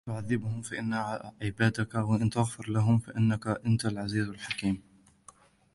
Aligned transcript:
إن 0.09 0.13
تعذبهم 0.15 0.61
فإنهم 0.61 1.19
عبادك 1.41 1.95
وإن 1.95 2.29
تغفر 2.29 2.69
لهم 2.71 2.99
فإنك 2.99 3.47
أنت 3.65 3.85
العزيز 3.85 4.27
الحكيم 4.29 4.81